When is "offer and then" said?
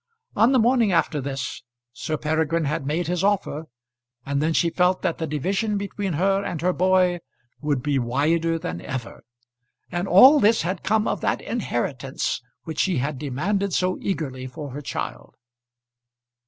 3.23-4.51